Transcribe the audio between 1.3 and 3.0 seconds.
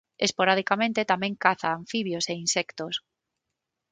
caza anfibios e insectos.